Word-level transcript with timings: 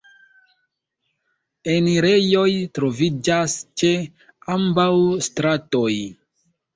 Enirejoj 1.73 2.45
troviĝas 2.77 3.53
ĉe 3.81 3.91
ambaŭ 4.55 4.87
stratoj. 5.29 5.91